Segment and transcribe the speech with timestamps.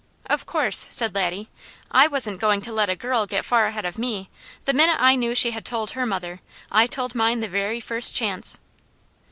[0.25, 1.47] "Of course!" said Laddie.
[1.91, 4.31] "I wasn't going to let a girl get far ahead of me.
[4.65, 8.15] The minute I knew she had told her mother, I told mine the very first
[8.15, 8.57] chance."